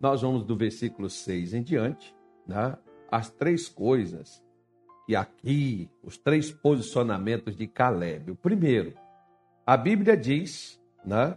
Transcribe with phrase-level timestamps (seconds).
[0.00, 2.14] nós vamos do versículo 6 em diante,
[2.46, 2.76] né?
[3.10, 4.42] as três coisas
[5.06, 8.30] que aqui, os três posicionamentos de Caleb.
[8.30, 8.94] O primeiro,
[9.66, 11.36] a Bíblia diz, né?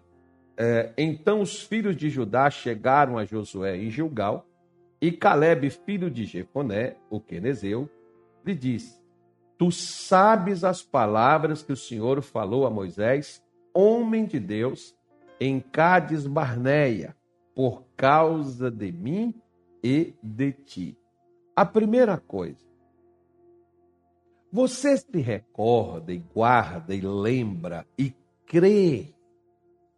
[0.55, 4.47] É, então os filhos de Judá chegaram a Josué em Gilgal,
[5.01, 7.89] e Caleb, filho de Jefoné, o quenezeu,
[8.45, 9.01] lhe disse:
[9.57, 13.43] Tu sabes as palavras que o Senhor falou a Moisés,
[13.73, 14.95] homem de Deus,
[15.39, 17.15] em Cádiz Barneia,
[17.55, 19.33] por causa de mim
[19.83, 20.97] e de ti.
[21.55, 22.65] A primeira coisa,
[24.51, 28.13] você se recorda e guarda e lembra e
[28.45, 29.13] crê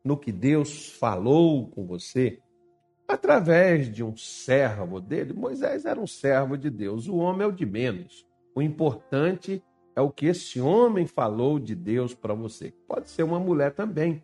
[0.04, 2.40] no que Deus falou com você
[3.08, 5.34] através de um servo dele.
[5.34, 8.26] Moisés era um servo de Deus, o homem é o de menos.
[8.54, 9.62] O importante
[9.96, 12.74] é o que esse homem falou de Deus para você.
[12.88, 14.24] Pode ser uma mulher também.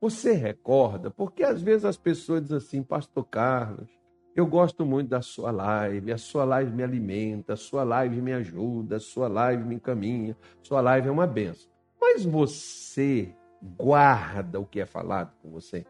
[0.00, 1.10] Você recorda?
[1.10, 3.88] Porque às vezes as pessoas dizem assim, Pastor Carlos,
[4.36, 8.32] eu gosto muito da sua live, a sua live me alimenta, a sua live me
[8.32, 11.68] ajuda, a sua live me encaminha, a sua live é uma benção.
[12.00, 13.34] Mas você
[13.76, 15.84] guarda o que é falado com você?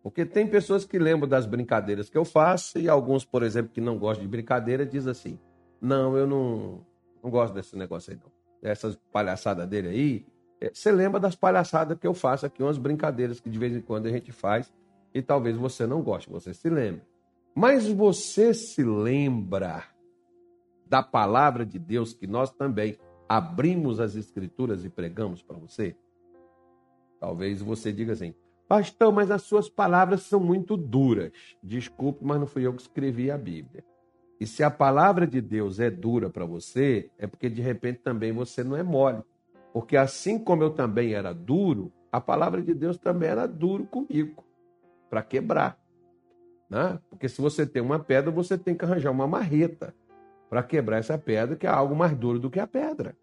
[0.00, 3.80] Porque tem pessoas que lembram das brincadeiras que eu faço e alguns, por exemplo, que
[3.80, 5.38] não gostam de brincadeira, diz assim:
[5.80, 6.86] "Não, eu não,
[7.22, 8.30] não gosto desse negócio aí não.
[8.62, 10.26] Essas palhaçadas dele aí,
[10.72, 14.06] você lembra das palhaçadas que eu faço aqui, umas brincadeiras que de vez em quando
[14.06, 14.72] a gente faz
[15.14, 17.02] e talvez você não goste, você se lembre.
[17.54, 19.84] Mas você se lembra
[20.86, 22.98] da palavra de Deus que nós também
[23.28, 25.96] abrimos as escrituras e pregamos para você?
[27.20, 28.34] Talvez você diga assim,
[28.68, 31.32] pastor, mas as suas palavras são muito duras.
[31.62, 33.84] Desculpe, mas não fui eu que escrevi a Bíblia.
[34.40, 38.32] E se a palavra de Deus é dura para você, é porque de repente também
[38.32, 39.22] você não é mole.
[39.78, 44.44] Porque assim como eu também era duro, a palavra de Deus também era duro comigo
[45.08, 45.78] para quebrar.
[46.68, 46.98] Né?
[47.08, 49.94] Porque se você tem uma pedra, você tem que arranjar uma marreta
[50.50, 53.16] para quebrar essa pedra, que é algo mais duro do que a pedra.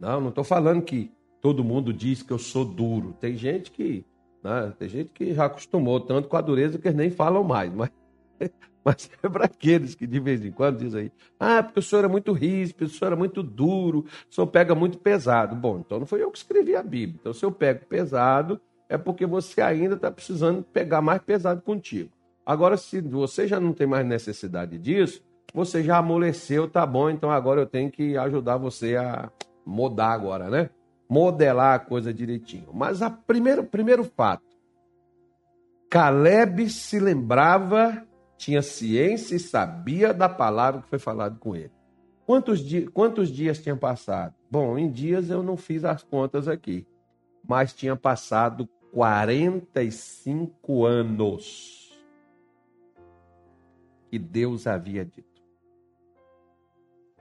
[0.00, 1.12] Não, não estou falando que
[1.42, 3.14] todo mundo diz que eu sou duro.
[3.20, 4.06] Tem gente que,
[4.42, 4.72] né?
[4.78, 7.70] tem gente que já acostumou tanto com a dureza que eles nem falam mais.
[7.70, 7.90] Mas,
[8.84, 12.04] mas é para aqueles que de vez em quando dizem aí, ah, porque o senhor
[12.04, 15.54] é muito ríspido, o senhor é muito duro, o senhor pega muito pesado.
[15.54, 17.18] Bom, então não foi eu que escrevi a Bíblia.
[17.20, 22.10] Então, se eu pego pesado, é porque você ainda está precisando pegar mais pesado contigo.
[22.44, 25.22] Agora, se você já não tem mais necessidade disso,
[25.54, 29.30] você já amoleceu, tá bom, então agora eu tenho que ajudar você a
[29.64, 30.70] mudar agora, né?
[31.08, 32.68] Modelar a coisa direitinho.
[32.72, 34.44] Mas o primeiro, primeiro fato,
[35.88, 38.06] Caleb se lembrava,
[38.40, 41.70] tinha ciência e sabia da palavra que foi falado com ele.
[42.24, 44.34] Quantos, di quantos dias tinham passado?
[44.50, 46.86] Bom, em dias eu não fiz as contas aqui,
[47.46, 52.02] mas tinha passado 45 anos
[54.08, 55.28] que Deus havia dito.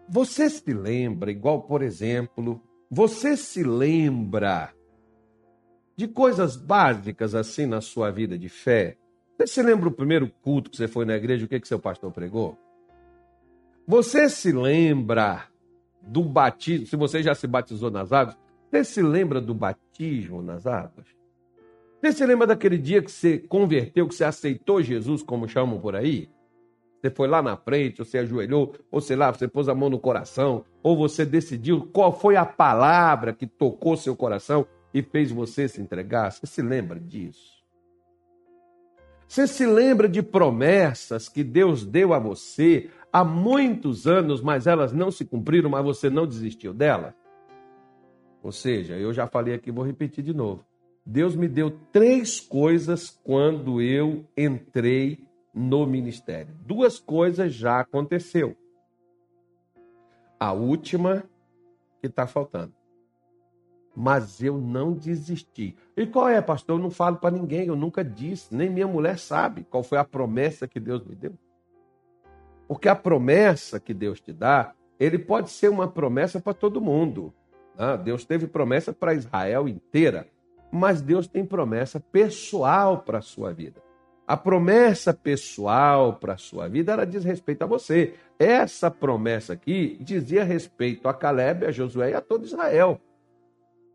[0.08, 4.74] Você se lembra, igual por exemplo, você se lembra
[5.98, 8.99] de coisas básicas assim na sua vida de fé?
[9.40, 11.80] Você se lembra o primeiro culto que você foi na igreja, o que, que seu
[11.80, 12.58] pastor pregou?
[13.88, 15.46] Você se lembra
[16.02, 18.38] do batismo, se você já se batizou nas águas,
[18.70, 21.08] você se lembra do batismo nas águas?
[22.02, 25.96] Você se lembra daquele dia que você converteu, que você aceitou Jesus, como chamam por
[25.96, 26.30] aí?
[27.00, 30.00] Você foi lá na frente, você ajoelhou, ou sei lá, você pôs a mão no
[30.00, 35.66] coração, ou você decidiu qual foi a palavra que tocou seu coração e fez você
[35.70, 36.30] se entregar.
[36.30, 37.59] Você se lembra disso?
[39.30, 44.92] Você se lembra de promessas que Deus deu a você há muitos anos, mas elas
[44.92, 47.14] não se cumpriram, mas você não desistiu delas?
[48.42, 50.66] Ou seja, eu já falei aqui, vou repetir de novo.
[51.06, 55.20] Deus me deu três coisas quando eu entrei
[55.54, 56.56] no ministério.
[56.66, 58.58] Duas coisas já aconteceu.
[60.40, 61.24] A última
[62.02, 62.79] que está faltando.
[64.00, 65.76] Mas eu não desisti.
[65.98, 66.78] E qual é, pastor?
[66.78, 70.06] Eu não falo para ninguém, eu nunca disse, nem minha mulher sabe qual foi a
[70.06, 71.34] promessa que Deus me deu.
[72.68, 77.34] Porque a promessa que Deus te dá, ele pode ser uma promessa para todo mundo.
[77.78, 77.98] Né?
[77.98, 80.28] Deus teve promessa para Israel inteira
[80.72, 83.82] mas Deus tem promessa pessoal para a sua vida.
[84.28, 88.14] A promessa pessoal para a sua vida, ela diz respeito a você.
[88.38, 93.02] Essa promessa aqui dizia respeito a Caleb, a Josué e a todo Israel.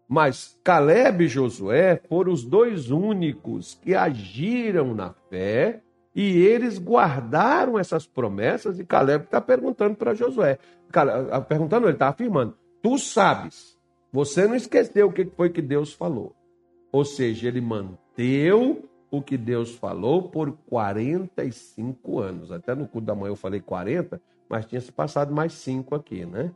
[0.09, 5.81] Mas Caleb e Josué foram os dois únicos que agiram na fé
[6.15, 8.79] e eles guardaram essas promessas.
[8.79, 10.59] E Caleb está perguntando para Josué,
[11.49, 13.79] perguntando, ele está afirmando: Tu sabes,
[14.13, 16.35] você não esqueceu o que foi que Deus falou.
[16.93, 22.53] Ou seja, ele manteve o que Deus falou por 45 anos.
[22.53, 26.25] Até no culto da manhã eu falei 40, mas tinha se passado mais cinco aqui,
[26.25, 26.53] né?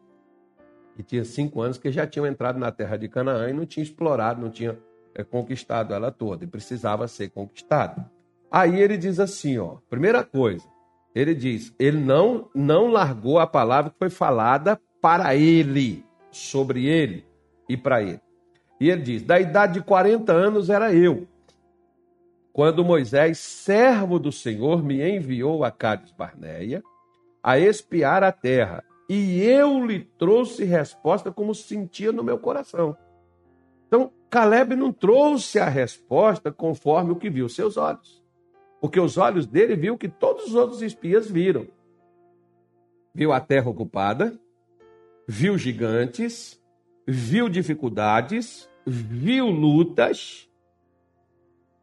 [0.98, 3.84] E tinha cinco anos que já tinham entrado na terra de Canaã e não tinha
[3.84, 4.76] explorado, não tinha
[5.14, 8.04] é, conquistado ela toda, e precisava ser conquistado.
[8.50, 10.66] Aí ele diz assim, ó, primeira coisa,
[11.14, 17.24] ele diz, ele não, não largou a palavra que foi falada para ele, sobre ele
[17.68, 18.20] e para ele.
[18.80, 21.28] E ele diz, da idade de 40 anos era eu,
[22.58, 26.82] quando Moisés, servo do Senhor, me enviou a Cádiz Barneia
[27.40, 32.96] a espiar a terra, e eu lhe trouxe resposta como sentia no meu coração.
[33.86, 38.22] Então, Caleb não trouxe a resposta conforme o que viu seus olhos.
[38.80, 41.66] Porque os olhos dele viu que todos os outros espias viram.
[43.14, 44.38] Viu a terra ocupada,
[45.26, 46.62] viu gigantes,
[47.06, 50.47] viu dificuldades, viu lutas,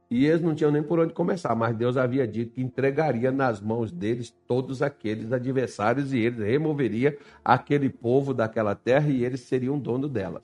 [0.10, 3.60] e eles não tinham nem por onde começar, mas Deus havia dito que entregaria nas
[3.60, 9.80] mãos deles todos aqueles adversários e eles removeria aquele povo daquela terra e eles seriam
[9.80, 10.44] dono dela.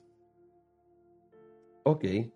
[1.84, 2.32] Ok.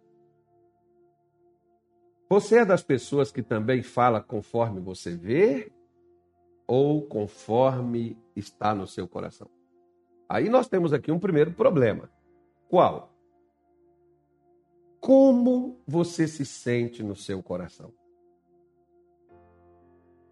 [2.28, 5.72] Você é das pessoas que também fala conforme você vê
[6.66, 9.48] ou conforme está no seu coração?
[10.28, 12.10] Aí nós temos aqui um primeiro problema.
[12.68, 13.15] Qual?
[15.06, 17.94] Como você se sente no seu coração?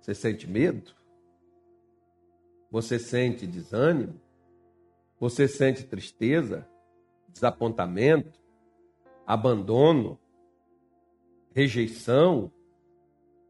[0.00, 0.90] Você sente medo?
[2.72, 4.20] Você sente desânimo?
[5.20, 6.68] Você sente tristeza,
[7.28, 8.36] desapontamento,
[9.24, 10.18] abandono,
[11.52, 12.50] rejeição,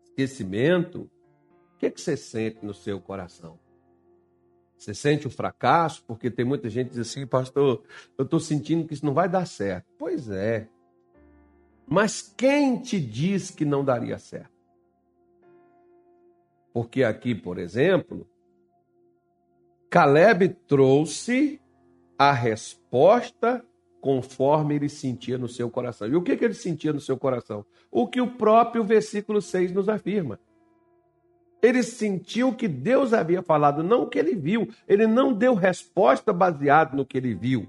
[0.05, 1.11] esquecimento?
[1.75, 3.59] O que, é que você sente no seu coração?
[4.77, 6.05] Você sente o fracasso?
[6.05, 7.83] Porque tem muita gente que diz assim, pastor,
[8.19, 9.87] eu estou sentindo que isso não vai dar certo.
[9.99, 10.69] Pois é.
[11.87, 14.55] Mas quem te diz que não daria certo?
[16.73, 18.27] Porque aqui, por exemplo,
[19.91, 21.61] Caleb trouxe
[22.19, 23.65] a resposta
[24.01, 26.09] conforme ele sentia no seu coração.
[26.09, 27.65] E o que, que ele sentia no seu coração?
[27.91, 30.39] O que o próprio versículo 6 nos afirma.
[31.63, 34.69] Ele sentiu que Deus havia falado, não o que ele viu.
[34.87, 37.67] Ele não deu resposta baseada no que ele viu.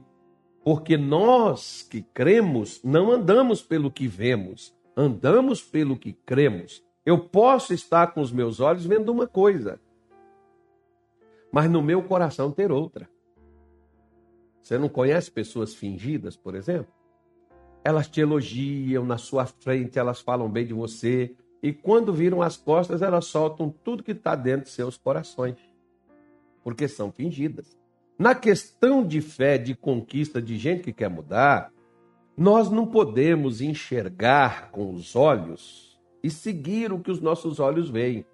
[0.65, 6.83] Porque nós que cremos não andamos pelo que vemos, andamos pelo que cremos.
[7.05, 9.79] Eu posso estar com os meus olhos vendo uma coisa,
[11.51, 13.07] mas no meu coração ter outra.
[14.59, 16.91] Você não conhece pessoas fingidas, por exemplo?
[17.83, 22.57] Elas te elogiam na sua frente, elas falam bem de você, e quando viram as
[22.57, 25.57] costas, elas soltam tudo que está dentro de seus corações,
[26.63, 27.77] porque são fingidas.
[28.17, 31.71] Na questão de fé, de conquista de gente que quer mudar,
[32.37, 38.25] nós não podemos enxergar com os olhos e seguir o que os nossos olhos veem.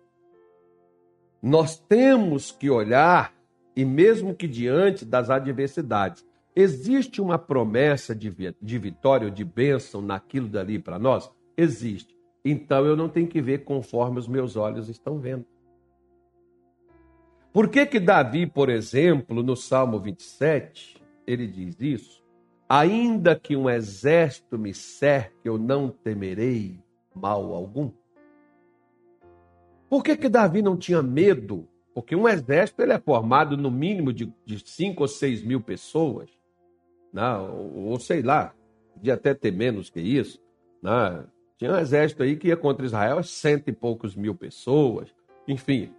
[1.41, 3.33] Nós temos que olhar,
[3.75, 6.23] e mesmo que diante das adversidades,
[6.55, 11.31] existe uma promessa de, de vitória ou de bênção naquilo dali para nós?
[11.57, 12.15] Existe.
[12.45, 15.45] Então eu não tenho que ver conforme os meus olhos estão vendo.
[17.53, 20.95] Por que que Davi, por exemplo, no Salmo 27,
[21.27, 22.23] ele diz isso?
[22.69, 26.79] Ainda que um exército me cerque, eu não temerei
[27.13, 27.91] mal algum.
[29.89, 31.67] Por que que Davi não tinha medo?
[31.93, 36.29] Porque um exército ele é formado no mínimo de, de cinco ou seis mil pessoas,
[37.11, 37.35] né?
[37.35, 38.55] ou, ou sei lá,
[38.93, 40.41] podia até ter menos que isso.
[40.81, 41.25] Né?
[41.57, 45.13] Tinha um exército aí que ia contra Israel, cento e poucos mil pessoas.
[45.45, 45.93] Enfim,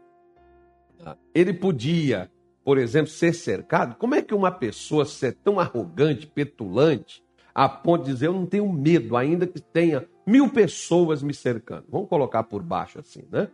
[1.34, 2.30] ele podia,
[2.64, 3.96] por exemplo, ser cercado.
[3.96, 8.46] Como é que uma pessoa ser tão arrogante, petulante, a ponto de dizer eu não
[8.46, 11.84] tenho medo, ainda que tenha mil pessoas me cercando?
[11.88, 13.48] Vamos colocar por baixo assim, né?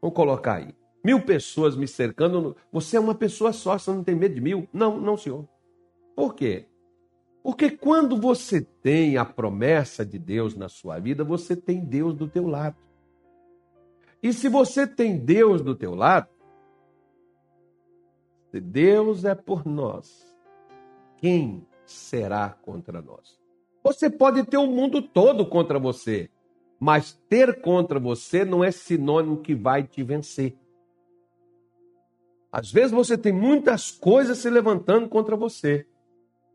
[0.00, 0.74] Vamos colocar aí.
[1.04, 2.56] Mil pessoas me cercando.
[2.72, 4.68] Você é uma pessoa só, você não tem medo de mil?
[4.72, 5.48] Não, não, senhor.
[6.14, 6.66] Por quê?
[7.42, 12.28] Porque quando você tem a promessa de Deus na sua vida, você tem Deus do
[12.28, 12.76] teu lado.
[14.22, 16.28] E se você tem Deus do teu lado,
[18.50, 20.26] se Deus é por nós,
[21.16, 23.38] quem será contra nós?
[23.82, 26.28] Você pode ter o mundo todo contra você,
[26.78, 30.56] mas ter contra você não é sinônimo que vai te vencer.
[32.52, 35.86] Às vezes você tem muitas coisas se levantando contra você,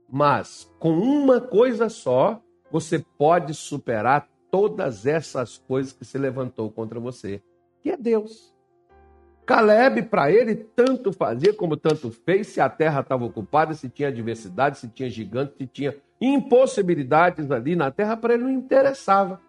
[0.10, 7.00] mas com uma coisa só, você pode superar todas essas coisas que se levantou contra
[7.00, 7.42] você,
[7.82, 8.55] que é Deus.
[9.46, 14.08] Caleb, para ele, tanto fazia como tanto fez, se a terra estava ocupada, se tinha
[14.08, 19.40] adversidade, se tinha gigantes, se tinha impossibilidades ali na terra, para ele não interessava.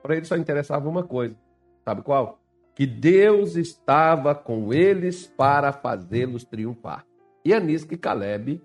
[0.00, 1.36] Para ele só interessava uma coisa.
[1.84, 2.38] Sabe qual?
[2.74, 7.04] Que Deus estava com eles para fazê-los triunfar.
[7.44, 8.62] E é nisso que Caleb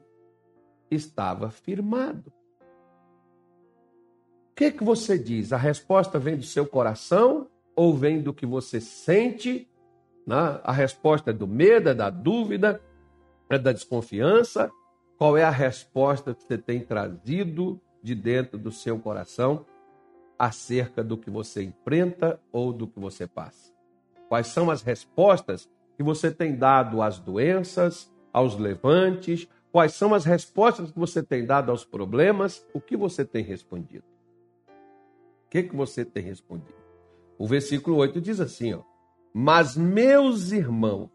[0.89, 2.31] estava firmado.
[4.51, 5.51] O que, que você diz?
[5.51, 9.67] A resposta vem do seu coração ou vem do que você sente?
[10.27, 10.59] Né?
[10.61, 12.81] A resposta é do medo, é da dúvida,
[13.49, 14.69] é da desconfiança?
[15.17, 19.65] Qual é a resposta que você tem trazido de dentro do seu coração
[20.37, 23.71] acerca do que você enfrenta ou do que você passa?
[24.27, 29.47] Quais são as respostas que você tem dado às doenças, aos levantes?
[29.71, 32.67] Quais são as respostas que você tem dado aos problemas?
[32.73, 34.03] O que você tem respondido?
[35.45, 36.75] O que, que você tem respondido?
[37.37, 38.81] O versículo 8 diz assim: ó,
[39.39, 41.11] Mas meus irmãos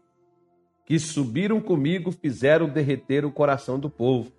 [0.85, 4.31] que subiram comigo fizeram derreter o coração do povo.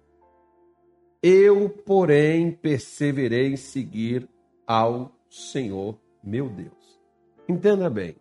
[1.23, 4.27] Eu, porém, perseverei em seguir
[4.67, 6.99] ao Senhor meu Deus.
[7.47, 8.17] Entenda bem,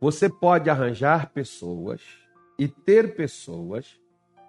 [0.00, 2.02] você pode arranjar pessoas
[2.58, 4.00] e ter pessoas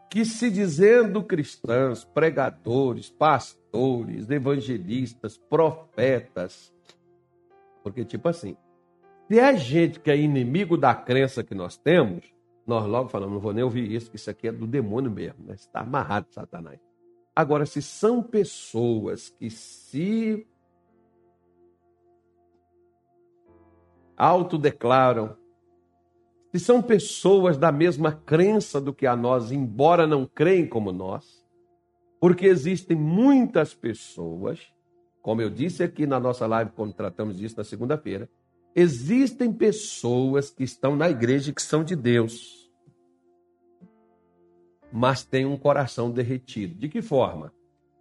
[0.09, 6.73] que, se dizendo cristãs, pregadores, pastores, evangelistas, profetas,
[7.83, 8.57] porque, tipo assim,
[9.27, 12.25] se é gente que é inimigo da crença que nós temos,
[12.65, 15.45] nós logo falamos, não vou nem ouvir isso, que isso aqui é do demônio mesmo,
[15.45, 15.53] né?
[15.55, 16.79] está amarrado, Satanás.
[17.35, 20.47] Agora, se são pessoas que se
[24.17, 25.35] autodeclaram
[26.55, 31.45] se são pessoas da mesma crença do que a nós, embora não creem como nós,
[32.17, 34.73] porque existem muitas pessoas,
[35.21, 38.29] como eu disse aqui na nossa live, quando tratamos disso na segunda-feira,
[38.75, 42.69] existem pessoas que estão na igreja que são de Deus,
[44.91, 46.75] mas têm um coração derretido.
[46.75, 47.53] De que forma?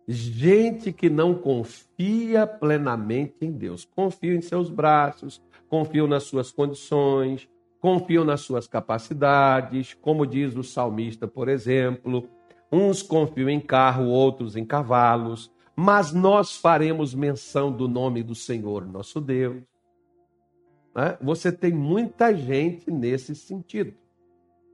[0.06, 7.48] Gente que não confia plenamente em Deus, confia em seus braços, confia nas suas condições,
[7.80, 12.28] confiam nas suas capacidades, como diz o salmista, por exemplo.
[12.70, 18.86] Uns confiam em carro, outros em cavalos, mas nós faremos menção do nome do Senhor,
[18.86, 19.62] nosso Deus.
[20.94, 21.18] Né?
[21.20, 23.94] Você tem muita gente nesse sentido,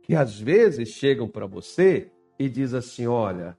[0.03, 3.57] que às vezes chegam para você e diz assim: olha,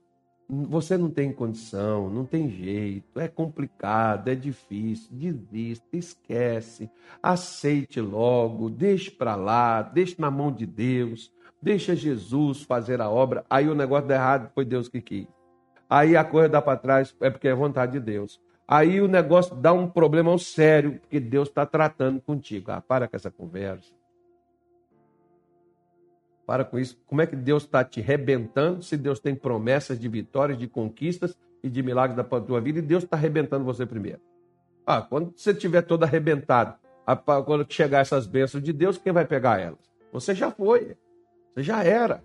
[0.47, 6.89] você não tem condição, não tem jeito, é complicado, é difícil, desista, esquece,
[7.23, 13.45] aceite logo, deixe para lá, deixe na mão de Deus, deixa Jesus fazer a obra.
[13.49, 15.27] Aí o negócio dá errado, foi Deus que quis.
[15.89, 18.39] Aí a coisa dá para trás, é porque é vontade de Deus.
[18.71, 22.71] Aí o negócio dá um problema sério, porque Deus está tratando contigo.
[22.71, 23.91] Ah, para com essa conversa.
[26.45, 26.97] Para com isso.
[27.05, 31.37] Como é que Deus está te rebentando se Deus tem promessas de vitórias, de conquistas
[31.61, 34.21] e de milagres da tua vida e Deus está arrebentando você primeiro?
[34.85, 36.75] Ah, quando você estiver todo arrebentado,
[37.45, 39.91] quando chegar essas bênçãos de Deus, quem vai pegar elas?
[40.13, 40.95] Você já foi,
[41.53, 42.23] você já era.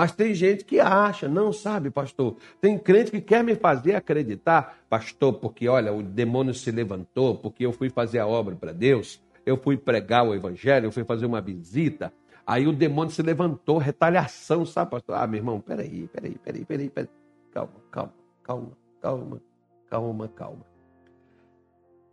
[0.00, 2.34] Mas tem gente que acha, não sabe, pastor.
[2.58, 7.66] Tem crente que quer me fazer acreditar, pastor, porque olha, o demônio se levantou, porque
[7.66, 11.26] eu fui fazer a obra para Deus, eu fui pregar o evangelho, eu fui fazer
[11.26, 12.10] uma visita,
[12.46, 15.16] Aí o demônio se levantou, retaliação, sabe, pastor?
[15.16, 17.10] Ah, meu irmão, peraí, peraí, peraí, peraí, peraí.
[17.52, 19.42] Calma, calma, calma, calma,
[19.90, 20.69] calma, calma.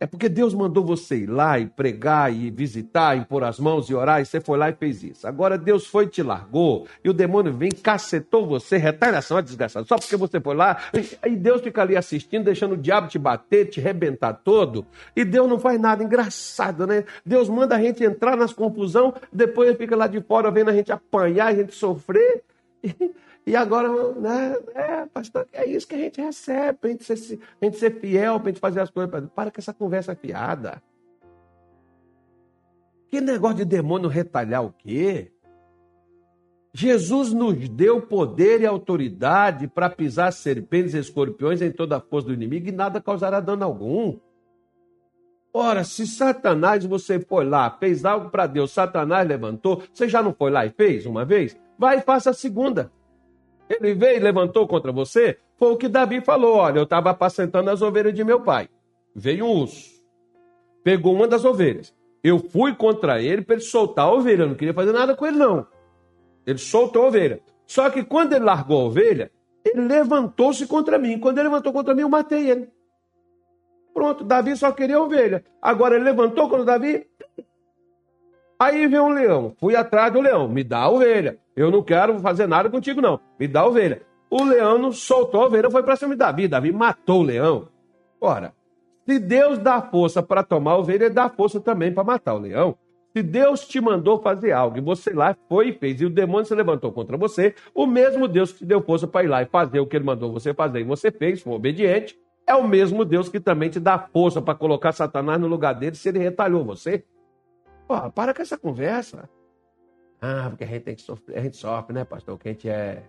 [0.00, 3.94] É porque Deus mandou você ir lá e pregar e visitar, impor as mãos e
[3.94, 5.26] orar, e você foi lá e fez isso.
[5.26, 9.86] Agora Deus foi e te largou, e o demônio vem, cacetou você, retaliação é desgraçado,
[9.88, 10.78] só porque você foi lá,
[11.26, 14.86] e Deus fica ali assistindo, deixando o diabo te bater, te rebentar todo,
[15.16, 16.04] e Deus não faz nada.
[16.04, 17.04] Engraçado, né?
[17.26, 20.74] Deus manda a gente entrar nas confusão, depois ele fica lá de fora vendo a
[20.74, 22.42] gente apanhar, a gente sofrer.
[23.48, 27.40] E agora, né, é, pastor, é isso que a gente recebe, para a gente ser,
[27.58, 29.30] a gente ser fiel, para a gente fazer as coisas.
[29.34, 30.82] Para com essa conversa fiada.
[33.08, 35.32] Que negócio de demônio retalhar o quê?
[36.74, 42.28] Jesus nos deu poder e autoridade para pisar serpentes e escorpiões em toda a força
[42.28, 44.18] do inimigo e nada causará dano algum.
[45.54, 50.34] Ora, se Satanás, você foi lá, fez algo para Deus, Satanás levantou, você já não
[50.34, 51.58] foi lá e fez uma vez?
[51.78, 52.92] Vai e faça a segunda.
[53.68, 55.38] Ele veio e levantou contra você?
[55.56, 58.68] Foi o que Davi falou: olha, eu estava apacentando as ovelhas de meu pai.
[59.14, 60.02] Veio um urso,
[60.82, 61.94] pegou uma das ovelhas.
[62.22, 64.42] Eu fui contra ele para ele soltar a ovelha.
[64.42, 65.66] Eu não queria fazer nada com ele, não.
[66.46, 67.40] Ele soltou a ovelha.
[67.66, 69.30] Só que quando ele largou a ovelha,
[69.64, 71.18] ele levantou-se contra mim.
[71.18, 72.68] Quando ele levantou contra mim, eu matei ele.
[73.92, 75.44] Pronto, Davi só queria ovelha.
[75.60, 77.07] Agora ele levantou quando Davi.
[78.58, 79.54] Aí veio um leão.
[79.58, 80.48] Fui atrás do leão.
[80.48, 81.38] Me dá a ovelha.
[81.54, 83.20] Eu não quero fazer nada contigo, não.
[83.38, 84.02] Me dá a ovelha.
[84.30, 86.48] O leão soltou a ovelha, foi para cima de Davi.
[86.48, 87.68] Davi matou o leão.
[88.20, 88.52] Ora,
[89.06, 92.38] Se Deus dá força para tomar a ovelha, ele dá força também para matar o
[92.38, 92.76] leão.
[93.16, 96.44] Se Deus te mandou fazer algo e você lá foi e fez, e o demônio
[96.44, 99.46] se levantou contra você, o mesmo Deus que te deu força para ir lá e
[99.46, 103.04] fazer o que ele mandou você fazer e você fez, foi obediente, é o mesmo
[103.04, 106.64] Deus que também te dá força para colocar Satanás no lugar dele se ele retalhou
[106.64, 107.02] você.
[107.88, 109.30] Pô, para com essa conversa.
[110.20, 112.38] Ah, porque a gente tem que sofrer, a gente sofre, né, pastor?
[112.38, 113.02] Que a gente é,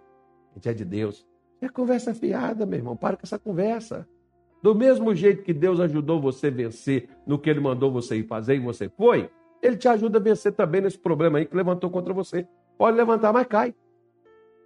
[0.51, 1.27] a gente é de Deus.
[1.61, 2.95] É conversa fiada, meu irmão.
[2.95, 4.07] Para com essa conversa.
[4.63, 8.23] Do mesmo jeito que Deus ajudou você a vencer no que Ele mandou você ir
[8.23, 9.29] fazer e você foi,
[9.61, 12.47] Ele te ajuda a vencer também nesse problema aí que levantou contra você.
[12.77, 13.75] Pode levantar, mas cai.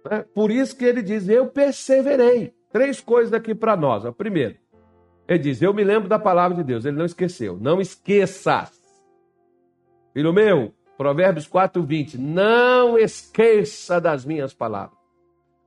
[0.08, 2.54] É, por isso que Ele diz: Eu perseverei.
[2.70, 4.04] Três coisas aqui para nós.
[4.14, 4.54] Primeiro,
[5.26, 6.84] Ele diz: Eu me lembro da palavra de Deus.
[6.84, 7.58] Ele não esqueceu.
[7.60, 8.83] Não esqueças.
[10.14, 12.18] Filho meu, Provérbios 4, 20.
[12.18, 14.96] Não esqueça das minhas palavras.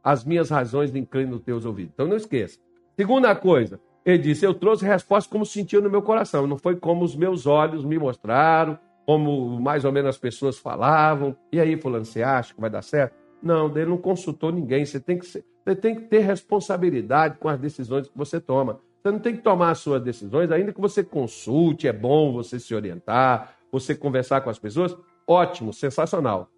[0.01, 1.91] As minhas razões inclinam os teus ouvidos.
[1.93, 2.57] Então não esqueça.
[2.95, 6.47] Segunda coisa, ele disse: Eu trouxe resposta como sentiu no meu coração.
[6.47, 11.35] Não foi como os meus olhos me mostraram, como mais ou menos as pessoas falavam.
[11.51, 13.15] E aí, Fulano, você acha que vai dar certo?
[13.43, 14.85] Não, ele não consultou ninguém.
[14.85, 18.79] Você tem que, ser, você tem que ter responsabilidade com as decisões que você toma.
[19.03, 22.59] Você não tem que tomar as suas decisões, ainda que você consulte, é bom você
[22.59, 24.95] se orientar, você conversar com as pessoas.
[25.25, 26.49] Ótimo, sensacional.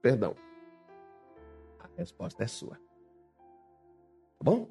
[0.00, 0.34] Perdão.
[1.78, 2.76] A resposta é sua.
[4.38, 4.68] Tá bom?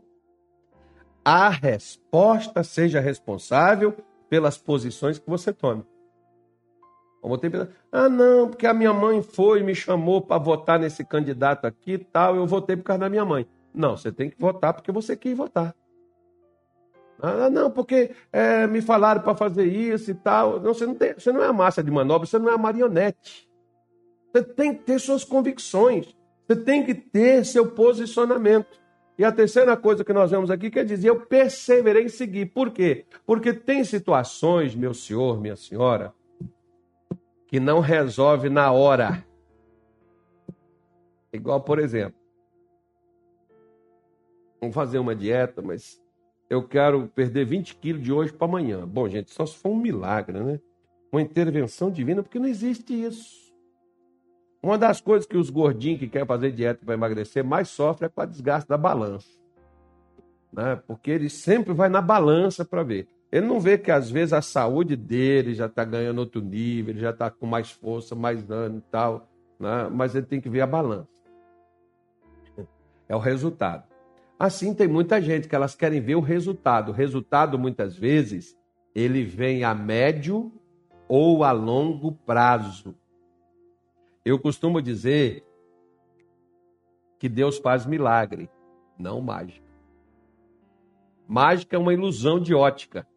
[1.23, 3.95] a resposta seja responsável
[4.29, 5.85] pelas posições que você tome.
[7.21, 7.49] Como tem
[7.89, 11.97] ah, não, porque a minha mãe foi e me chamou para votar nesse candidato aqui
[11.97, 13.47] tal, eu votei por causa da minha mãe.
[13.73, 15.73] Não, você tem que votar porque você quis votar.
[17.21, 20.59] Ah, não, porque é, me falaram para fazer isso e tal.
[20.59, 22.57] Não, você não, tem, você não é a massa de manobra, você não é a
[22.57, 23.49] marionete.
[24.31, 26.15] Você tem que ter suas convicções,
[26.47, 28.81] você tem que ter seu posicionamento.
[29.17, 32.47] E a terceira coisa que nós vemos aqui quer dizer, eu perseverei em seguir.
[32.47, 33.05] Por quê?
[33.25, 36.13] Porque tem situações, meu senhor, minha senhora,
[37.47, 39.23] que não resolve na hora.
[41.31, 42.19] Igual, por exemplo,
[44.59, 46.02] vamos fazer uma dieta, mas
[46.53, 48.87] eu quero perder 20 quilos de hoje para amanhã.
[48.87, 50.59] Bom, gente, só se for um milagre, né?
[51.11, 53.43] Uma intervenção divina, porque não existe isso.
[54.61, 58.09] Uma das coisas que os gordinhos que querem fazer dieta para emagrecer mais sofrem é
[58.09, 59.27] com a desgaste da balança.
[60.51, 60.75] Né?
[60.87, 63.07] Porque ele sempre vai na balança para ver.
[63.31, 67.01] Ele não vê que às vezes a saúde dele já está ganhando outro nível, ele
[67.01, 69.27] já está com mais força, mais dano e tal.
[69.59, 69.89] Né?
[69.91, 71.09] Mas ele tem que ver a balança.
[73.09, 73.92] É o resultado.
[74.43, 76.89] Assim tem muita gente que elas querem ver o resultado.
[76.89, 78.59] O resultado, muitas vezes,
[78.93, 80.51] ele vem a médio
[81.07, 82.93] ou a longo prazo.
[84.25, 85.45] Eu costumo dizer
[87.17, 88.49] que Deus faz milagre,
[88.99, 89.65] não mágica.
[91.25, 93.07] Mágica é uma ilusão de ótica.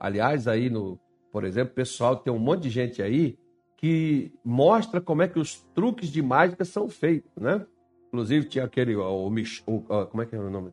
[0.00, 0.98] Aliás, aí no,
[1.30, 3.38] por exemplo, pessoal, tem um monte de gente aí
[3.76, 7.64] que mostra como é que os truques de mágica são feitos, né?
[8.10, 10.72] Inclusive tinha aquele, o, o, o como é que é o nome?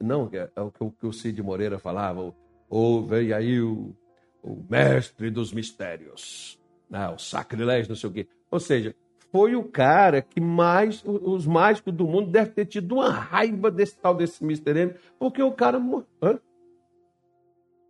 [0.00, 2.34] Não, é, é o que, o o Cid Moreira falava,
[2.68, 3.94] ou veio aí o,
[4.42, 6.58] o mestre dos mistérios
[6.92, 8.28] ah, o sacrilégio, não sei o quê.
[8.50, 8.94] Ou seja,
[9.30, 13.98] foi o cara que mais, os mágicos do mundo devem ter tido uma raiva desse
[13.98, 14.78] tal desse Mr.
[14.78, 16.40] M, porque o cara morreu.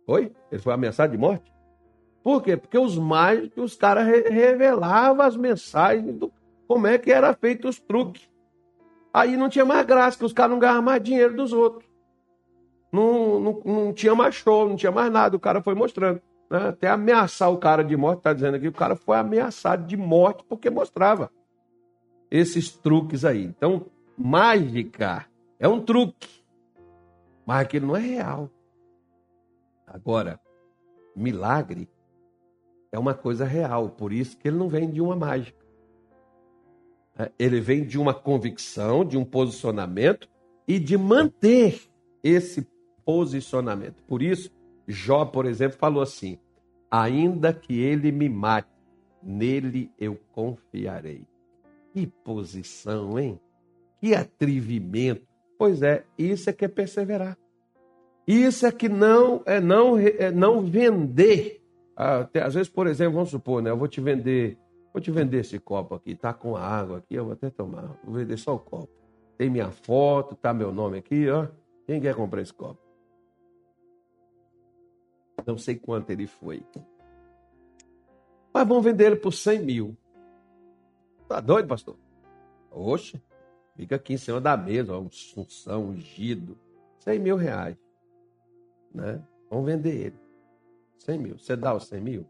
[0.07, 0.31] Oi?
[0.51, 1.53] Ele foi ameaçado de morte?
[2.23, 2.57] Por quê?
[2.57, 6.29] Porque os mágicos, os caras revelavam as mensagens do
[6.69, 8.29] como é que era feito os truques.
[9.11, 11.89] Aí não tinha mais graça, que os caras não ganhavam mais dinheiro dos outros.
[12.91, 16.69] Não, não, não tinha mais show, não tinha mais nada, o cara foi mostrando né,
[16.69, 20.43] até ameaçar o cara de morte, está dizendo aqui, o cara foi ameaçado de morte
[20.47, 21.31] porque mostrava
[22.29, 23.45] esses truques aí.
[23.45, 25.25] Então, mágica
[25.59, 26.43] é um truque,
[27.47, 28.49] mas aquilo não é real.
[29.87, 30.39] Agora,
[31.15, 31.89] milagre
[32.91, 35.68] é uma coisa real, por isso que ele não vem de uma mágica.
[37.19, 40.29] É, ele vem de uma convicção, de um posicionamento
[40.65, 41.81] e de manter
[42.23, 42.65] esse
[43.03, 44.01] posicionamento.
[44.03, 44.49] Por isso,
[44.87, 46.39] Jó, por exemplo, falou assim:
[46.89, 48.69] ainda que ele me mate,
[49.21, 51.27] nele eu confiarei.
[51.93, 53.37] Que posição, hein?
[53.99, 55.27] Que atrevimento.
[55.57, 57.37] Pois é, isso é que é perseverar.
[58.25, 61.61] Isso é que não é não é não vender.
[61.95, 63.71] Até, às vezes, por exemplo, vamos supor, né?
[63.71, 64.57] Eu vou te vender,
[64.93, 67.99] vou te vender esse copo aqui, tá com a água aqui, eu vou até tomar.
[68.03, 68.89] Vou vender só o copo.
[69.37, 71.47] Tem minha foto, tá meu nome aqui, ó.
[71.85, 72.79] Quem quer comprar esse copo?
[75.45, 76.63] Não sei quanto ele foi.
[78.53, 79.97] Mas vão vender ele por 100 mil.
[81.27, 81.95] Tá doido, pastor?
[82.71, 83.21] Oxe,
[83.75, 86.57] fica aqui em cima da mesa, ó, um sunção, ungido.
[86.99, 87.77] 100 mil reais.
[88.93, 89.23] né?
[89.49, 90.19] Vamos vender ele.
[90.97, 91.39] 100 mil.
[91.39, 92.25] Você dá os 100 mil?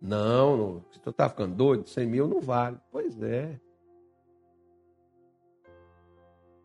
[0.00, 0.84] Não, não.
[0.90, 2.78] Se tu tá ficando doido, 100 mil não vale.
[2.90, 3.60] Pois é.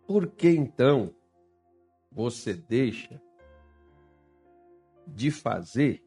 [0.08, 1.14] Por que então
[2.12, 3.22] você deixa
[5.06, 6.04] de fazer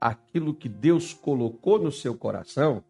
[0.00, 2.82] aquilo que Deus colocou no seu coração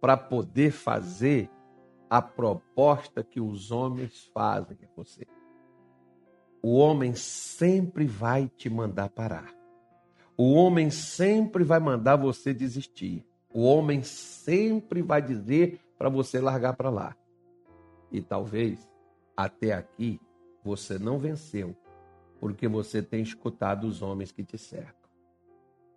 [0.00, 1.50] para poder fazer
[2.10, 5.26] a proposta que os homens fazem a você?
[6.60, 9.57] O homem sempre vai te mandar parar.
[10.40, 13.26] O homem sempre vai mandar você desistir.
[13.52, 17.16] O homem sempre vai dizer para você largar para lá.
[18.12, 18.88] E talvez
[19.36, 20.20] até aqui
[20.62, 21.74] você não venceu,
[22.38, 25.10] porque você tem escutado os homens que te cercam.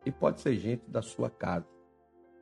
[0.04, 1.68] E pode ser gente da sua casa,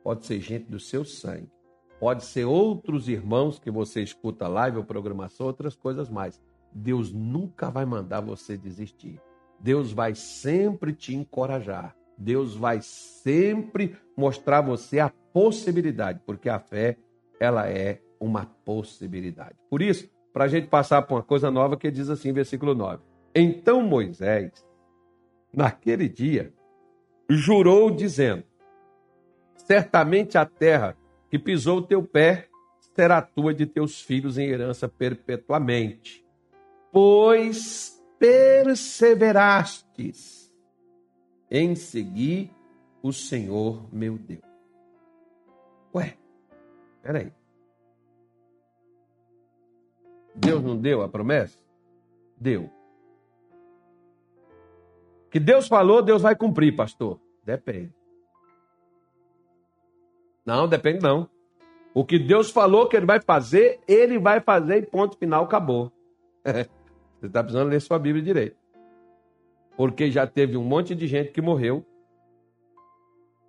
[0.02, 1.52] pode ser gente do seu sangue,
[1.98, 6.40] pode ser outros irmãos que você escuta live ou programação, outras coisas mais.
[6.72, 9.20] Deus nunca vai mandar você desistir.
[9.60, 11.94] Deus vai sempre te encorajar.
[12.16, 16.96] Deus vai sempre mostrar a você a possibilidade, porque a fé,
[17.38, 19.54] ela é uma possibilidade.
[19.70, 23.02] Por isso, para a gente passar por uma coisa nova que diz assim, versículo 9.
[23.34, 24.52] Então Moisés,
[25.52, 26.52] naquele dia,
[27.28, 28.44] jurou, dizendo:
[29.56, 30.96] Certamente a terra
[31.30, 32.48] que pisou o teu pé
[32.94, 36.24] será tua de teus filhos em herança perpetuamente,
[36.92, 40.52] pois perseverastes
[41.50, 42.54] em seguir
[43.02, 44.44] o Senhor meu Deus.
[45.94, 46.16] Ué,
[47.02, 47.32] peraí.
[50.34, 51.58] Deus não deu a promessa?
[52.36, 52.70] Deu.
[55.30, 57.18] Que Deus falou, Deus vai cumprir, pastor.
[57.44, 57.92] Depende.
[60.44, 61.28] Não, depende não.
[61.94, 65.90] O que Deus falou que ele vai fazer, ele vai fazer e ponto final, acabou.
[67.20, 68.56] Você está precisando ler sua Bíblia direito.
[69.76, 71.84] Porque já teve um monte de gente que morreu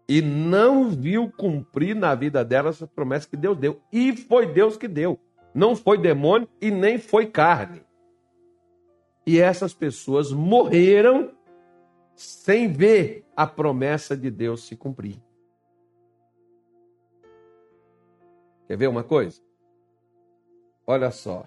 [0.08, 3.82] e não viu cumprir na vida dela essa promessa que Deus deu.
[3.92, 5.18] E foi Deus que deu.
[5.54, 7.82] Não foi demônio e nem foi carne.
[9.26, 11.32] E essas pessoas morreram
[12.14, 15.18] sem ver a promessa de Deus se cumprir.
[18.68, 19.42] Quer ver uma coisa?
[20.86, 21.46] Olha só.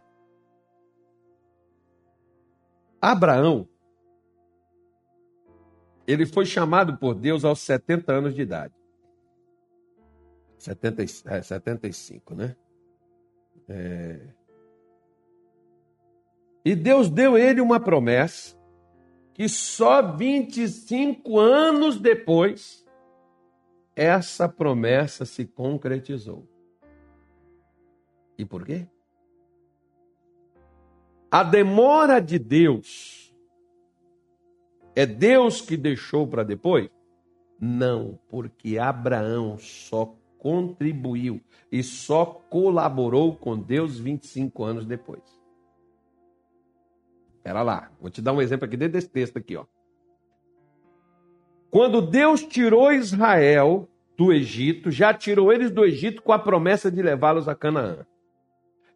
[3.10, 3.68] Abraão,
[6.06, 8.74] ele foi chamado por Deus aos 70 anos de idade.
[10.58, 12.56] 70, é, 75, né?
[13.68, 14.20] É...
[16.64, 18.56] E Deus deu ele uma promessa
[19.34, 22.86] que só 25 anos depois
[23.94, 26.48] essa promessa se concretizou.
[28.38, 28.88] E por quê?
[31.34, 33.34] A demora de Deus
[34.94, 36.88] é Deus que deixou para depois?
[37.60, 41.40] Não, porque Abraão só contribuiu
[41.72, 45.24] e só colaborou com Deus 25 anos depois.
[47.38, 49.66] Espera lá, vou te dar um exemplo aqui dentro desse texto aqui, ó.
[51.68, 57.02] Quando Deus tirou Israel do Egito, já tirou eles do Egito com a promessa de
[57.02, 58.06] levá-los a Canaã.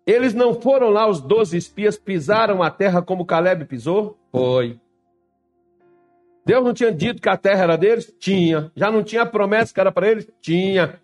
[0.09, 4.17] Eles não foram lá, os doze espias pisaram a terra como Caleb pisou?
[4.33, 4.81] Foi.
[6.47, 8.11] Deus não tinha dito que a terra era deles?
[8.19, 8.73] Tinha.
[8.75, 10.27] Já não tinha promessa que era para eles?
[10.41, 10.99] Tinha.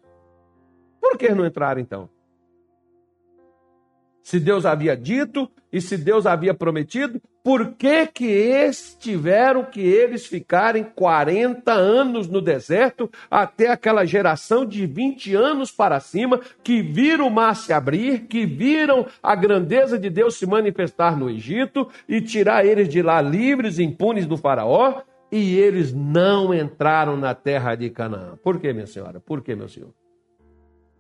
[0.98, 2.08] Por que não entraram então?
[4.24, 9.80] Se Deus havia dito e se Deus havia prometido, por que que eles tiveram que
[9.80, 16.82] eles ficarem 40 anos no deserto até aquela geração de 20 anos para cima que
[16.82, 21.88] viram o mar se abrir, que viram a grandeza de Deus se manifestar no Egito
[22.08, 27.76] e tirar eles de lá livres, impunes do faraó, e eles não entraram na terra
[27.76, 28.36] de Canaã.
[28.42, 29.20] Por que, minha senhora?
[29.20, 29.92] Por que, meu senhor?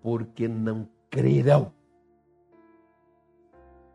[0.04, 1.72] porque não creram.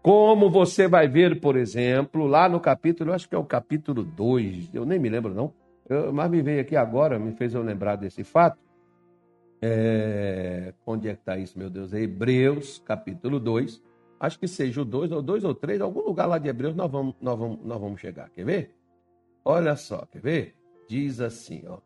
[0.01, 4.03] Como você vai ver, por exemplo, lá no capítulo, eu acho que é o capítulo
[4.03, 5.53] 2, eu nem me lembro não,
[5.89, 8.59] eu, mas me veio aqui agora, me fez eu lembrar desse fato.
[9.61, 11.93] É, onde é que está isso, meu Deus?
[11.93, 13.83] É Hebreus, capítulo 2.
[14.19, 16.89] Acho que seja o 2 ou 2 ou 3, algum lugar lá de Hebreus nós
[16.89, 18.29] vamos, nós, vamos, nós vamos chegar.
[18.29, 18.75] Quer ver?
[19.43, 20.55] Olha só, quer ver?
[20.87, 21.79] Diz assim, ó.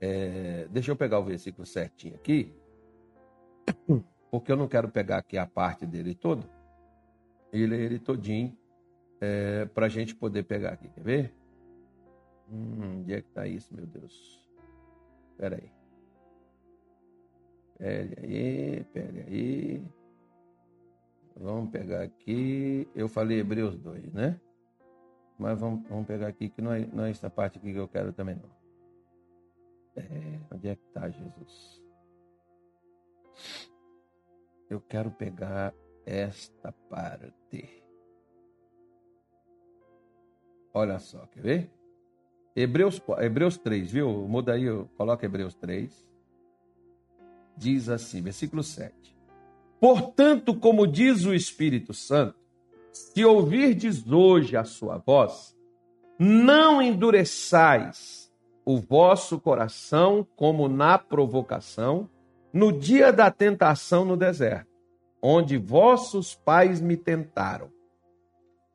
[0.00, 2.54] É, deixa eu pegar o versículo certinho aqui
[4.30, 6.48] porque eu não quero pegar aqui a parte dele todo,
[7.52, 8.56] ele ele todinho,
[9.20, 10.88] é, para a gente poder pegar aqui.
[10.88, 11.34] Quer ver?
[12.50, 14.48] Hum, onde é que está isso, meu Deus?
[15.32, 15.70] Espera aí.
[17.78, 19.84] Pera aí, pera aí.
[21.36, 22.88] Vamos pegar aqui.
[22.94, 24.40] Eu falei Hebreus 2, né?
[25.38, 27.88] mas vamos, vamos pegar aqui, que não é, não é essa parte aqui que eu
[27.88, 28.50] quero também, não.
[29.96, 31.82] É, onde é que está Jesus?
[34.68, 35.74] Eu quero pegar
[36.06, 37.82] esta parte.
[40.72, 41.70] Olha só, quer ver?
[42.54, 44.08] Hebreus, Hebreus 3, viu?
[44.28, 44.64] Muda aí,
[44.96, 46.06] coloca Hebreus 3.
[47.56, 48.94] Diz assim, versículo 7.
[49.80, 52.38] Portanto, como diz o Espírito Santo,
[52.92, 55.54] se ouvirdes hoje a sua voz,
[56.18, 58.32] não endureçais
[58.64, 62.08] o vosso coração como na provocação,
[62.52, 64.75] no dia da tentação no deserto,
[65.22, 67.70] onde vossos pais me tentaram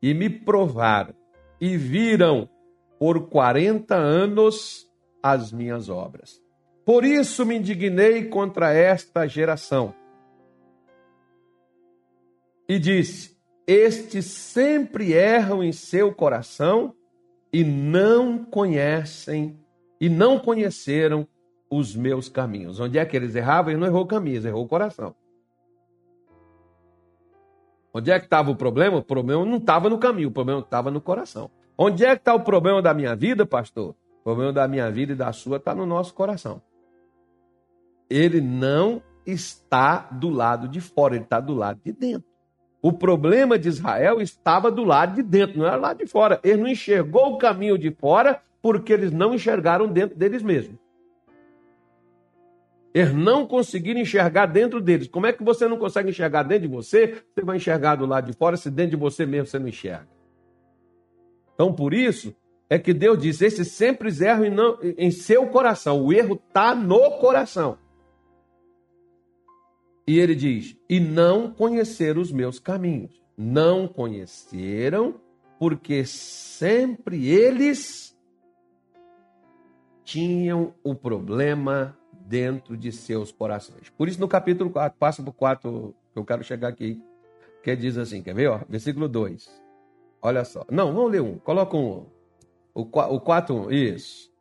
[0.00, 1.14] e me provaram
[1.60, 2.48] e viram
[2.98, 4.90] por quarenta anos
[5.22, 6.40] as minhas obras.
[6.84, 9.94] Por isso me indignei contra esta geração
[12.68, 16.94] e disse: estes sempre erram em seu coração
[17.52, 19.58] e não conhecem
[20.00, 21.28] e não conheceram
[21.70, 22.80] os meus caminhos.
[22.80, 23.70] Onde é que eles erravam?
[23.70, 25.14] Ele não errou o caminho, ele errou o coração.
[27.94, 28.98] Onde é que estava o problema?
[28.98, 31.50] O problema não estava no caminho, o problema estava no coração.
[31.76, 33.94] Onde é que está o problema da minha vida, pastor?
[34.20, 36.62] O problema da minha vida e da sua está no nosso coração.
[38.08, 42.32] Ele não está do lado de fora, ele está do lado de dentro.
[42.80, 46.40] O problema de Israel estava do lado de dentro, não era lá de fora.
[46.42, 50.81] Ele não enxergou o caminho de fora porque eles não enxergaram dentro deles mesmos.
[52.94, 55.08] Eles não conseguiram enxergar dentro deles.
[55.08, 57.22] Como é que você não consegue enxergar dentro de você?
[57.34, 60.08] Você vai enxergar do lado de fora se dentro de você mesmo você não enxerga.
[61.54, 62.34] Então, por isso,
[62.68, 66.04] é que Deus disse: esses sempre erram não, em seu coração.
[66.04, 67.78] O erro está no coração.
[70.06, 73.22] E ele diz: e não conhecer os meus caminhos.
[73.36, 75.14] Não conheceram,
[75.58, 78.14] porque sempre eles
[80.04, 81.96] tinham o problema
[82.32, 83.90] dentro de seus corações.
[83.90, 86.98] Por isso, no capítulo 4, passa para o 4, que eu quero chegar aqui,
[87.62, 88.48] que diz assim: quer ver?
[88.48, 89.62] Ó, versículo 2.
[90.22, 90.64] Olha só.
[90.70, 91.36] Não, vamos ler um.
[91.36, 92.06] Coloca um.
[92.74, 94.32] O, o 4, isso.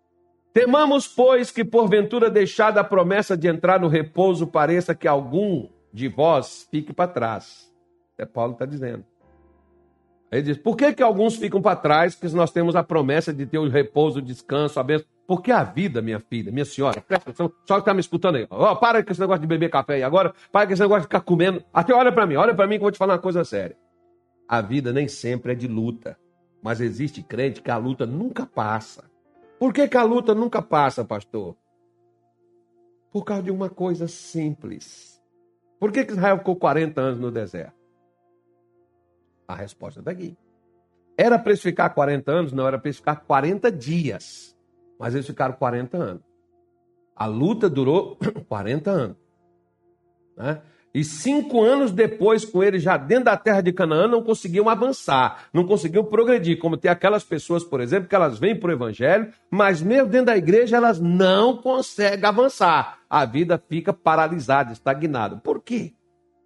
[0.53, 6.07] Temamos, pois, que porventura deixada a promessa de entrar no repouso, pareça que algum de
[6.07, 7.69] vós fique para trás.
[8.17, 9.03] É Paulo está dizendo.
[10.31, 12.15] Ele diz: por que, que alguns ficam para trás?
[12.15, 15.05] Porque nós temos a promessa de ter o repouso, o descanso, a bênção.
[15.31, 18.45] Porque a vida, minha filha, minha senhora, presta atenção, só que está me escutando aí.
[18.49, 21.05] Ó, para com esse negócio de beber café aí agora, para com esse negócio de
[21.05, 21.63] ficar comendo.
[21.73, 23.77] Até olha para mim, olha para mim que eu vou te falar uma coisa séria.
[24.45, 26.19] A vida nem sempre é de luta,
[26.61, 29.05] mas existe crente que a luta nunca passa.
[29.57, 31.55] Por que, que a luta nunca passa, pastor?
[33.09, 35.17] Por causa de uma coisa simples.
[35.79, 37.79] Por que, que Israel ficou 40 anos no deserto?
[39.47, 40.37] A resposta está aqui.
[41.17, 42.51] Era para ficar 40 anos?
[42.51, 44.59] Não, era para ficar 40 dias.
[45.01, 46.21] Mas eles ficaram 40 anos.
[47.15, 49.17] A luta durou 40 anos.
[50.37, 50.61] Né?
[50.93, 55.45] E cinco anos depois, com ele já dentro da terra de Canaã, não conseguiam avançar,
[55.53, 56.59] não conseguiam progredir.
[56.59, 60.27] Como tem aquelas pessoas, por exemplo, que elas vêm para o evangelho, mas mesmo dentro
[60.27, 62.99] da igreja elas não conseguem avançar.
[63.09, 65.37] A vida fica paralisada, estagnada.
[65.37, 65.93] Por quê?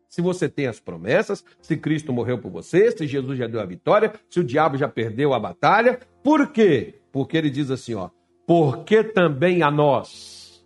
[0.07, 3.65] Se você tem as promessas, se Cristo morreu por você, se Jesus já deu a
[3.65, 7.01] vitória, se o diabo já perdeu a batalha, por quê?
[7.11, 8.09] Porque ele diz assim, ó,
[8.45, 10.65] porque também a nós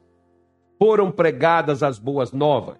[0.78, 2.78] foram pregadas as boas novas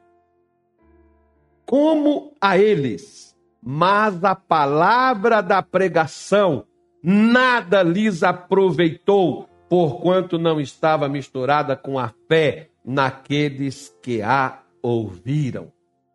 [1.70, 6.66] como a eles, mas a palavra da pregação
[7.04, 15.72] nada lhes aproveitou, porquanto não estava misturada com a fé naqueles que a ouviram.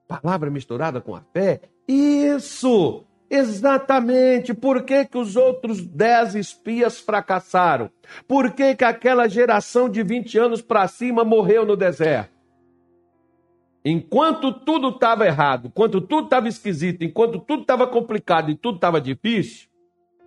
[0.08, 1.60] Palavra misturada com a fé?
[1.86, 3.04] Isso!
[3.34, 4.54] Exatamente.
[4.54, 7.90] Por que, que os outros dez espias fracassaram?
[8.28, 12.32] Por que, que aquela geração de 20 anos para cima morreu no deserto?
[13.84, 19.00] Enquanto tudo estava errado, enquanto tudo estava esquisito, enquanto tudo estava complicado e tudo estava
[19.00, 19.68] difícil,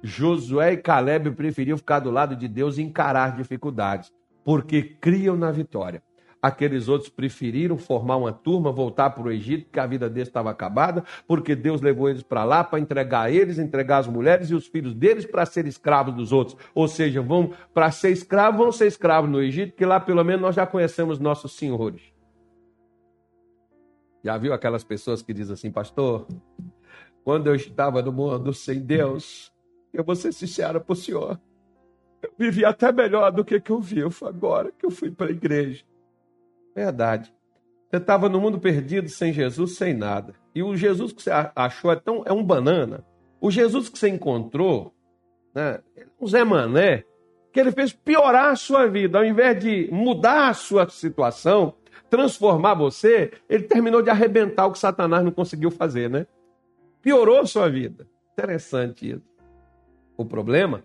[0.03, 4.11] Josué e Caleb preferiam ficar do lado de Deus e encarar dificuldades,
[4.43, 6.03] porque criam na vitória.
[6.41, 10.51] Aqueles outros preferiram formar uma turma, voltar para o Egito, porque a vida deles estava
[10.51, 14.67] acabada, porque Deus levou eles para lá para entregar eles, entregar as mulheres e os
[14.67, 16.57] filhos deles para ser escravos dos outros.
[16.75, 20.41] Ou seja, vão para ser escravos, vão ser escravos no Egito, que lá pelo menos
[20.41, 22.01] nós já conhecemos nossos senhores.
[24.23, 26.27] Já viu aquelas pessoas que dizem assim, pastor?
[27.23, 29.51] Quando eu estava no mundo sem Deus,
[29.91, 31.39] eu vou ser sincero para o senhor.
[32.21, 35.31] Eu vivi até melhor do que, que eu vivo agora que eu fui para a
[35.31, 35.83] igreja.
[36.77, 37.33] Verdade.
[37.89, 40.35] Você estava no mundo perdido, sem Jesus, sem nada.
[40.53, 43.03] E o Jesus que você achou é, tão, é um banana.
[43.41, 44.93] O Jesus que você encontrou
[45.55, 45.79] né?
[46.21, 47.03] um Zé Mané,
[47.51, 49.17] que ele fez piorar a sua vida.
[49.17, 51.73] Ao invés de mudar a sua situação,
[52.11, 56.27] transformar você, ele terminou de arrebentar o que Satanás não conseguiu fazer, né?
[57.01, 58.07] Piorou a sua vida.
[58.33, 59.25] Interessante isso.
[60.15, 60.83] O problema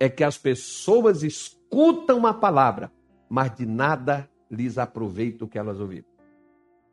[0.00, 2.90] é que as pessoas escutam a palavra,
[3.30, 6.04] mas de nada lhes aproveita o que elas ouviram.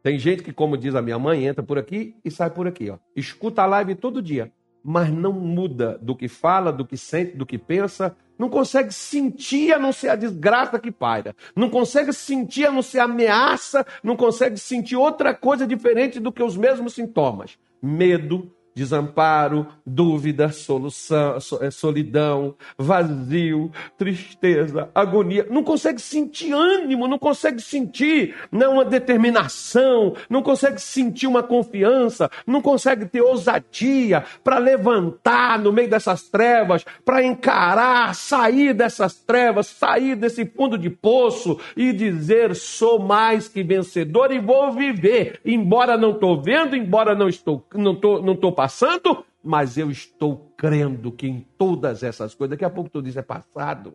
[0.04, 2.90] Tem gente que, como diz a minha mãe, entra por aqui e sai por aqui.
[2.90, 2.98] Ó.
[3.16, 4.52] Escuta a live todo dia,
[4.84, 9.74] mas não muda do que fala, do que sente, do que pensa, não consegue sentir
[9.74, 13.86] a não ser a desgraça que paira, não consegue sentir a não ser a ameaça,
[14.04, 21.38] não consegue sentir outra coisa diferente do que os mesmos sintomas: medo, desamparo, dúvida, solução,
[21.62, 25.48] eh, solidão, vazio, tristeza, agonia.
[25.50, 32.30] Não consegue sentir ânimo, não consegue sentir não, uma determinação, não consegue sentir uma confiança,
[32.46, 39.68] não consegue ter ousadia para levantar no meio dessas trevas, para encarar, sair dessas trevas,
[39.68, 45.96] sair desse fundo de poço e dizer: sou mais que vencedor e vou viver, embora
[45.96, 51.12] não estou vendo, embora não estou, não estou, não estou passando, mas eu estou crendo
[51.12, 53.94] que em todas essas coisas, daqui a pouco tudo isso é passado.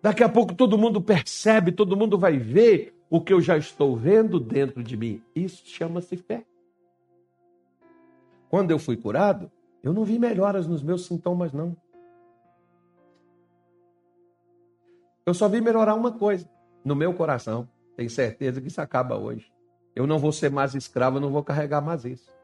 [0.00, 3.96] Daqui a pouco todo mundo percebe, todo mundo vai ver o que eu já estou
[3.96, 5.20] vendo dentro de mim.
[5.34, 6.46] Isso chama-se fé.
[8.48, 9.50] Quando eu fui curado,
[9.82, 11.76] eu não vi melhoras nos meus sintomas, não.
[15.26, 16.48] Eu só vi melhorar uma coisa
[16.84, 17.68] no meu coração.
[17.96, 19.52] Tenho certeza que isso acaba hoje.
[19.96, 22.36] Eu não vou ser mais escravo, eu não vou carregar mais isso.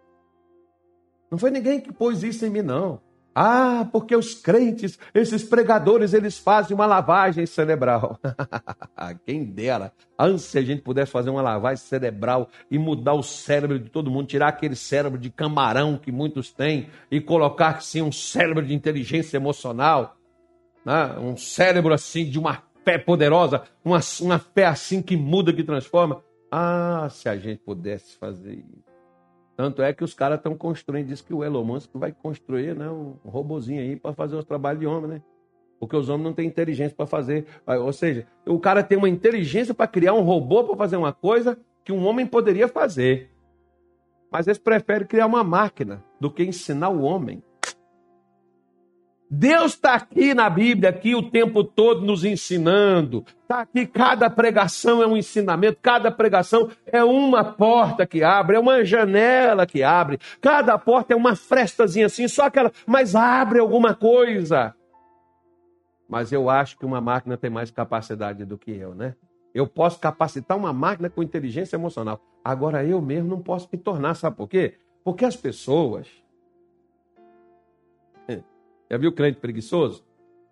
[1.33, 3.01] Não foi ninguém que pôs isso em mim, não.
[3.35, 8.21] Ah, porque os crentes, esses pregadores, eles fazem uma lavagem cerebral.
[9.25, 13.79] Quem dera, antes se a gente pudesse fazer uma lavagem cerebral e mudar o cérebro
[13.79, 18.13] de todo mundo, tirar aquele cérebro de camarão que muitos têm e colocar sim um
[18.13, 20.19] cérebro de inteligência emocional,
[20.85, 21.19] né?
[21.19, 26.23] um cérebro assim de uma fé poderosa, uma, uma fé assim que muda, que transforma.
[26.51, 28.92] Ah, se a gente pudesse fazer isso.
[29.63, 32.91] Tanto é que os caras estão construindo, diz que o Elon Musk vai construir né,
[32.91, 35.23] um robozinho aí para fazer os trabalhos de homem, né?
[35.79, 37.47] Porque os homens não têm inteligência para fazer.
[37.65, 41.57] Ou seja, o cara tem uma inteligência para criar um robô para fazer uma coisa
[41.85, 43.31] que um homem poderia fazer.
[44.33, 47.41] Mas eles preferem criar uma máquina do que ensinar o homem.
[49.35, 53.25] Deus está aqui na Bíblia, aqui o tempo todo nos ensinando.
[53.41, 58.61] Está aqui, cada pregação é um ensinamento, cada pregação é uma porta que abre, é
[58.61, 60.19] uma janela que abre.
[60.39, 64.75] Cada porta é uma frestazinha assim, só aquela, mas abre alguma coisa.
[66.07, 69.15] Mas eu acho que uma máquina tem mais capacidade do que eu, né?
[69.55, 72.21] Eu posso capacitar uma máquina com inteligência emocional.
[72.45, 74.75] Agora eu mesmo não posso me tornar, sabe por quê?
[75.03, 76.22] Porque as pessoas
[78.93, 80.05] já viu crente preguiçoso?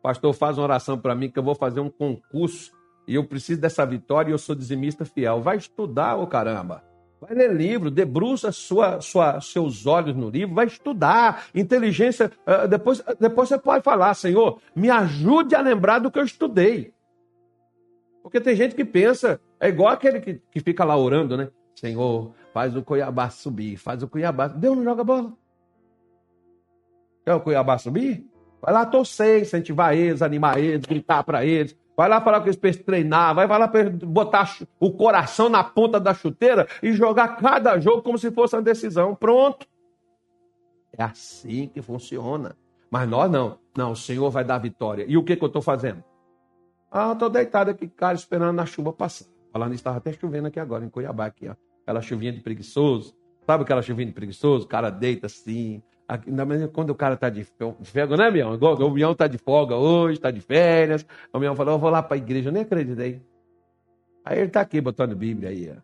[0.03, 2.73] Pastor, faz uma oração para mim que eu vou fazer um concurso
[3.07, 5.43] e eu preciso dessa vitória e eu sou dizimista fiel.
[5.43, 6.83] Vai estudar, ô caramba.
[7.21, 11.45] Vai ler livro, debruça sua, sua, seus olhos no livro, vai estudar.
[11.55, 16.25] Inteligência, uh, depois, depois você pode falar, Senhor, me ajude a lembrar do que eu
[16.25, 16.95] estudei.
[18.23, 21.51] Porque tem gente que pensa, é igual aquele que, que fica lá orando, né?
[21.75, 24.49] Senhor, faz o Cuiabá subir, faz o Cuiabá.
[24.49, 25.33] Deus não joga bola.
[27.23, 28.30] Quer o Cuiabá subir?
[28.61, 31.77] Vai lá torcer, incentivar eles, animar eles, gritar para eles.
[31.97, 33.35] Vai lá falar com eles para eles treinar.
[33.35, 38.19] Vai lá para botar o coração na ponta da chuteira e jogar cada jogo como
[38.19, 39.15] se fosse uma decisão.
[39.15, 39.67] Pronto.
[40.97, 42.57] É assim que funciona.
[42.91, 43.59] Mas nós não.
[43.77, 45.05] Não, o Senhor vai dar vitória.
[45.09, 46.03] E o que, que eu estou fazendo?
[46.91, 49.27] Ah, estou deitado aqui, cara, esperando a chuva passar.
[49.53, 51.55] Falando estava até chovendo aqui agora, em Cuiabá, aqui, ó.
[51.83, 53.15] Aquela chuvinha de preguiçoso.
[53.47, 54.65] Sabe aquela chuvinha de preguiçoso?
[54.65, 55.83] O cara deita assim,
[56.27, 58.59] Ainda mais quando o cara tá de folga, né, Mião?
[58.59, 61.07] O Mião tá de folga hoje, tá de férias.
[61.33, 63.23] O Mião falou, eu vou lá para a igreja, eu nem acreditei.
[64.25, 65.81] Aí ele tá aqui botando Bíblia aí, ó.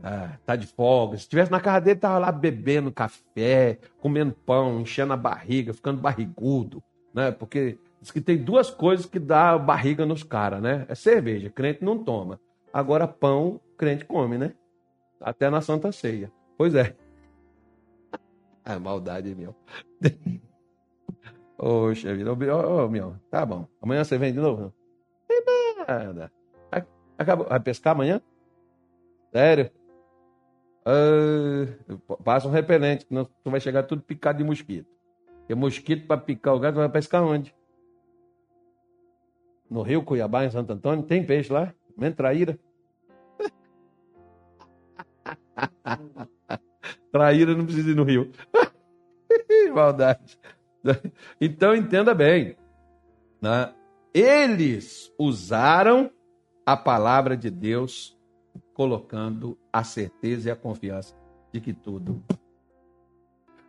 [0.00, 1.16] Ah, tá de folga.
[1.16, 6.00] Se estivesse na casa dele, tava lá bebendo café, comendo pão, enchendo a barriga, ficando
[6.00, 6.80] barrigudo,
[7.12, 7.32] né?
[7.32, 10.84] Porque diz que tem duas coisas que dá barriga nos caras, né?
[10.88, 12.38] É cerveja, crente não toma.
[12.72, 14.52] Agora pão, crente come, né?
[15.20, 16.30] Até na Santa Ceia.
[16.56, 16.94] Pois é.
[18.66, 19.54] Ah, maldade, meu.
[21.58, 22.32] Poxa vida.
[22.32, 22.36] Ô,
[22.86, 23.68] oh, tá bom.
[23.82, 24.72] Amanhã você vem de novo?
[25.28, 26.32] Não tem nada.
[27.18, 27.46] Acabou.
[27.46, 28.20] Vai pescar amanhã?
[29.32, 29.70] Sério?
[30.86, 34.88] Uh, passa um repelente, senão tu vai chegar tudo picado de mosquito.
[35.40, 37.54] Porque mosquito para picar o gato vai pescar onde?
[39.70, 41.72] No Rio Cuiabá, em Santo Antônio, tem peixe lá?
[41.96, 42.58] Menos traíra.
[47.14, 48.32] Traíra não precisa ir no rio.
[49.72, 50.36] Maldade.
[51.40, 52.56] Então entenda bem,
[53.40, 53.72] né?
[54.12, 56.10] eles usaram
[56.66, 58.18] a palavra de Deus,
[58.74, 61.14] colocando a certeza e a confiança
[61.52, 62.20] de que tudo.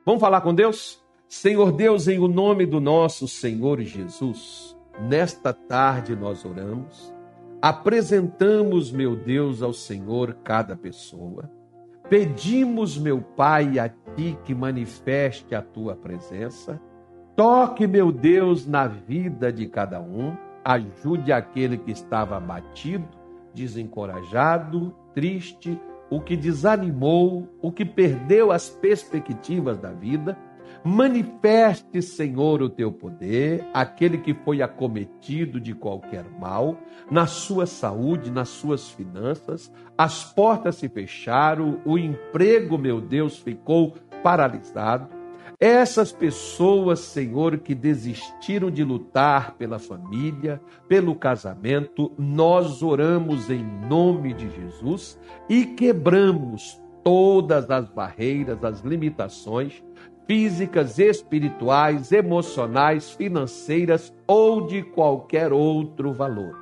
[0.04, 1.00] Vamos falar com Deus?
[1.28, 7.14] Senhor Deus, em o nome do nosso Senhor Jesus, nesta tarde nós oramos,
[7.62, 11.55] apresentamos, meu Deus, ao Senhor cada pessoa.
[12.10, 16.80] Pedimos, meu Pai, a Ti que manifeste a Tua presença
[17.36, 20.38] Toque, meu Deus, na vida de cada um.
[20.64, 23.06] Ajude aquele que estava abatido,
[23.53, 25.78] desencorajado, triste,
[26.10, 30.38] o que desanimou, o que perdeu as perspectivas da vida.
[30.86, 36.77] Manifeste, Senhor, o teu poder, aquele que foi acometido de qualquer mal,
[37.09, 43.95] na sua saúde, nas suas finanças, as portas se fecharam, o emprego, meu Deus, ficou
[44.21, 45.09] paralisado.
[45.59, 54.36] Essas pessoas, Senhor, que desistiram de lutar pela família, pelo casamento, nós oramos em nome
[54.36, 55.19] de Jesus
[55.49, 59.83] e quebramos todas as barreiras, as limitações
[60.28, 66.57] físicas, espirituais, emocionais, financeiras ou de qualquer outro valor.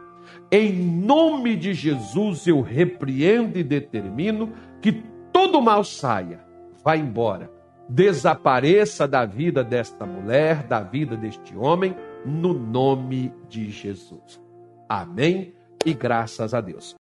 [0.52, 4.52] Em nome de Jesus eu repreendo e determino
[4.82, 6.40] que todo mal saia,
[6.84, 7.52] vá embora
[7.88, 11.96] desapareça da vida desta mulher, da vida deste homem,
[12.26, 14.42] no nome de Jesus.
[14.88, 15.54] Amém
[15.86, 16.92] e graças a Deus.